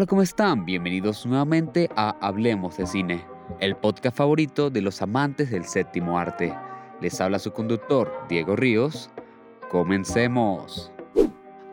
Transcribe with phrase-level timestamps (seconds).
[0.00, 0.64] Hola, ¿cómo están?
[0.64, 3.22] Bienvenidos nuevamente a Hablemos de Cine,
[3.58, 6.56] el podcast favorito de los amantes del séptimo arte.
[7.02, 9.10] Les habla su conductor, Diego Ríos.
[9.68, 10.90] Comencemos.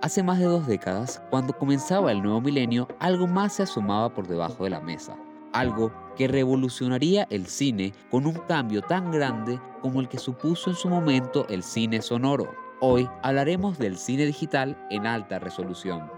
[0.02, 4.28] Hace más de dos décadas, cuando comenzaba el nuevo milenio, algo más se asomaba por
[4.28, 5.16] debajo de la mesa.
[5.54, 10.76] Algo que revolucionaría el cine con un cambio tan grande como el que supuso en
[10.76, 12.54] su momento el cine sonoro.
[12.82, 16.17] Hoy hablaremos del cine digital en alta resolución.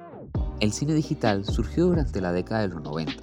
[0.60, 3.14] El cine digital surgió durante la década de los 90,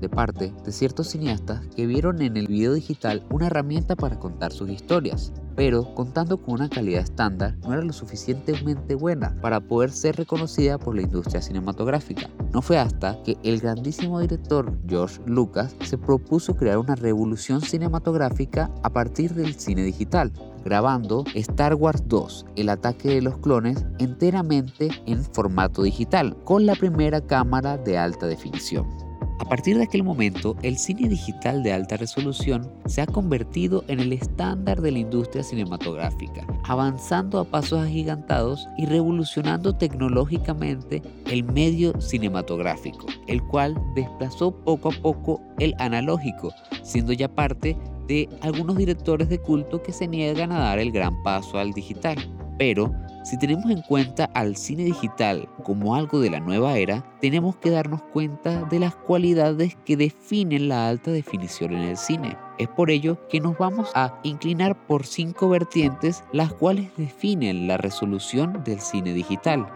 [0.00, 4.50] de parte de ciertos cineastas que vieron en el video digital una herramienta para contar
[4.50, 9.90] sus historias, pero contando con una calidad estándar no era lo suficientemente buena para poder
[9.90, 12.28] ser reconocida por la industria cinematográfica.
[12.52, 18.70] No fue hasta que el grandísimo director George Lucas se propuso crear una revolución cinematográfica
[18.82, 20.32] a partir del cine digital,
[20.64, 26.74] grabando Star Wars 2, el ataque de los clones, enteramente en formato digital, con la
[26.74, 29.05] primera cámara de alta definición.
[29.38, 34.00] A partir de aquel momento, el cine digital de alta resolución se ha convertido en
[34.00, 42.00] el estándar de la industria cinematográfica, avanzando a pasos agigantados y revolucionando tecnológicamente el medio
[42.00, 47.76] cinematográfico, el cual desplazó poco a poco el analógico, siendo ya parte
[48.08, 52.16] de algunos directores de culto que se niegan a dar el gran paso al digital.
[52.58, 57.56] Pero si tenemos en cuenta al cine digital como algo de la nueva era, tenemos
[57.56, 62.36] que darnos cuenta de las cualidades que definen la alta definición en el cine.
[62.58, 67.76] Es por ello que nos vamos a inclinar por cinco vertientes las cuales definen la
[67.76, 69.66] resolución del cine digital.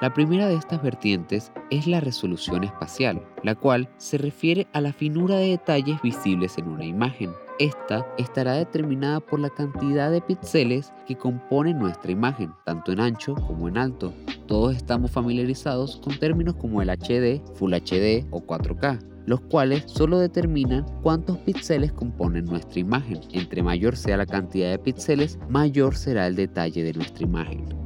[0.00, 4.92] La primera de estas vertientes es la resolución espacial, la cual se refiere a la
[4.92, 7.30] finura de detalles visibles en una imagen.
[7.60, 13.34] Esta estará determinada por la cantidad de píxeles que componen nuestra imagen, tanto en ancho
[13.34, 14.12] como en alto.
[14.48, 20.18] Todos estamos familiarizados con términos como el HD, Full HD o 4K, los cuales solo
[20.18, 23.20] determinan cuántos píxeles componen nuestra imagen.
[23.30, 27.83] Entre mayor sea la cantidad de píxeles, mayor será el detalle de nuestra imagen.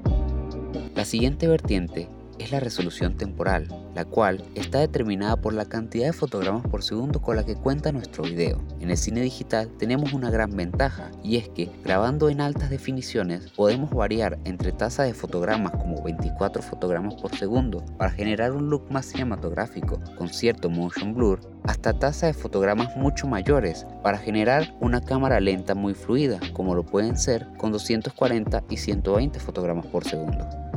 [0.99, 2.09] La siguiente vertiente
[2.41, 7.23] es la resolución temporal, la cual está determinada por la cantidad de fotogramas por segundo
[7.23, 8.61] con la que cuenta nuestro video.
[8.81, 13.49] En el cine digital tenemos una gran ventaja y es que grabando en altas definiciones
[13.53, 18.91] podemos variar entre tasa de fotogramas como 24 fotogramas por segundo para generar un look
[18.91, 25.01] más cinematográfico con cierto motion blur hasta tasa de fotogramas mucho mayores para generar una
[25.01, 30.68] cámara lenta muy fluida como lo pueden ser con 240 y 120 fotogramas por segundo.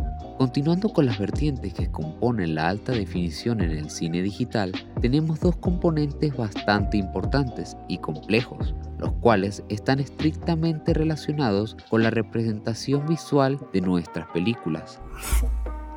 [0.42, 5.56] Continuando con las vertientes que componen la alta definición en el cine digital, tenemos dos
[5.58, 13.82] componentes bastante importantes y complejos, los cuales están estrictamente relacionados con la representación visual de
[13.82, 15.00] nuestras películas.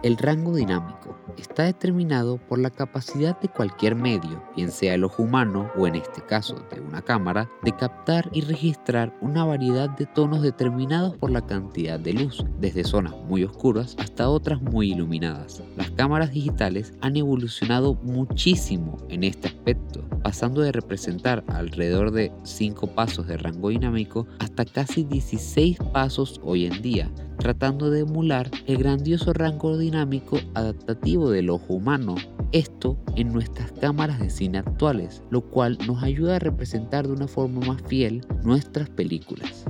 [0.04, 5.22] El rango dinámico está determinado por la capacidad de cualquier medio, bien sea el ojo
[5.22, 10.04] humano o en este caso de una cámara, de captar y registrar una variedad de
[10.04, 15.62] tonos determinados por la cantidad de luz, desde zonas muy oscuras hasta otras muy iluminadas.
[15.74, 22.88] Las cámaras digitales han evolucionado muchísimo en este aspecto, pasando de representar alrededor de 5
[22.88, 28.76] pasos de rango dinámico hasta casi 16 pasos hoy en día, tratando de emular el
[28.76, 32.16] grandioso rango dinámico adaptativo del ojo humano.
[32.52, 37.28] Esto en nuestras cámaras de cine actuales, lo cual nos ayuda a representar de una
[37.28, 39.64] forma más fiel nuestras películas.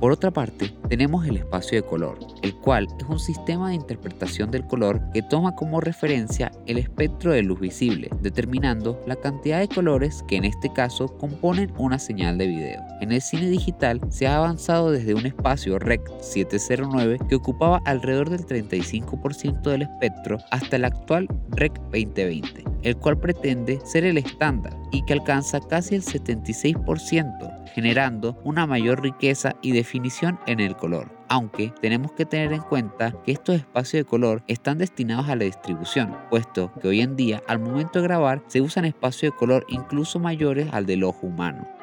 [0.00, 4.50] Por otra parte, tenemos el espacio de color, el cual es un sistema de interpretación
[4.50, 9.68] del color que toma como referencia el espectro de luz visible, determinando la cantidad de
[9.68, 12.82] colores que en este caso componen una señal de video.
[13.02, 18.30] En el cine digital se ha avanzado desde un espacio REC 709 que ocupaba alrededor
[18.30, 24.76] del 35% del espectro hasta el actual REC 2020, el cual pretende ser el estándar
[24.90, 31.10] y que alcanza casi el 76%, generando una mayor riqueza y definición en el color.
[31.28, 35.44] Aunque tenemos que tener en cuenta que estos espacios de color están destinados a la
[35.44, 39.64] distribución, puesto que hoy en día al momento de grabar se usan espacios de color
[39.68, 41.79] incluso mayores al del ojo humano.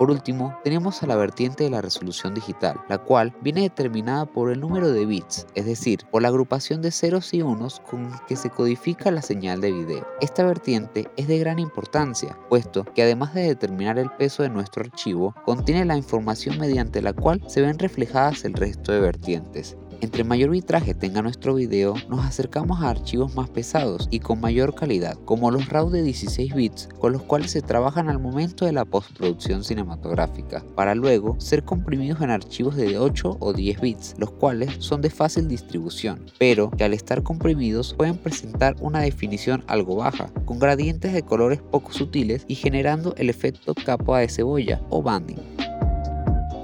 [0.00, 4.50] Por último, tenemos a la vertiente de la resolución digital, la cual viene determinada por
[4.50, 8.34] el número de bits, es decir, por la agrupación de ceros y unos con que
[8.34, 10.08] se codifica la señal de video.
[10.22, 14.84] Esta vertiente es de gran importancia, puesto que además de determinar el peso de nuestro
[14.84, 19.76] archivo, contiene la información mediante la cual se ven reflejadas el resto de vertientes.
[20.02, 24.74] Entre mayor vitraje tenga nuestro video, nos acercamos a archivos más pesados y con mayor
[24.74, 28.72] calidad, como los RAW de 16 bits con los cuales se trabajan al momento de
[28.72, 34.30] la postproducción cinematográfica, para luego ser comprimidos en archivos de 8 o 10 bits, los
[34.30, 39.96] cuales son de fácil distribución, pero que al estar comprimidos pueden presentar una definición algo
[39.96, 45.02] baja, con gradientes de colores poco sutiles y generando el efecto capa de cebolla o
[45.02, 45.69] banding.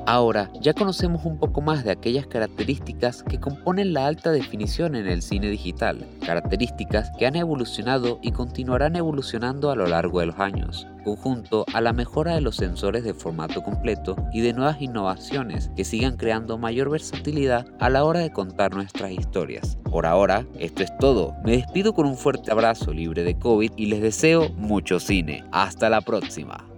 [0.08, 5.08] Ahora ya conocemos un poco más de aquellas características que componen la alta definición en
[5.08, 10.38] el cine digital, características que han evolucionado y continuarán evolucionando a lo largo de los
[10.38, 15.72] años, conjunto a la mejora de los sensores de formato completo y de nuevas innovaciones
[15.74, 19.76] que sigan creando mayor versatilidad a la hora de contar nuestras historias.
[19.90, 21.34] Por ahora, esto es todo.
[21.44, 25.42] Me despido con un fuerte abrazo libre de COVID y les deseo mucho cine.
[25.50, 26.75] Hasta la próxima.